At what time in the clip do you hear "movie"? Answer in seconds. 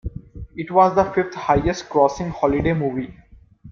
2.73-3.15